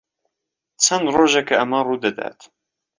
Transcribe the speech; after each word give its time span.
چەند 0.83 1.05
ڕۆژێکە 1.15 1.55
ئەمە 1.59 1.79
ڕوو 1.85 2.01
دەدات. 2.03 2.39